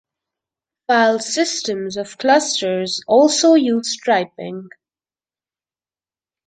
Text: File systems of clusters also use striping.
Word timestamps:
File 0.87 1.19
systems 1.19 1.95
of 1.95 2.17
clusters 2.17 3.03
also 3.07 3.53
use 3.53 3.93
striping. 3.93 4.69